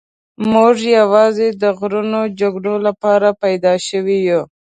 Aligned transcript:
موږ 0.51 0.75
یوازې 0.99 1.47
د 1.61 1.63
غرونو 1.77 2.21
جګړو 2.39 2.75
لپاره 2.87 3.29
پیدا 3.43 3.73
شوي 3.87 4.17
یو. 4.29 4.41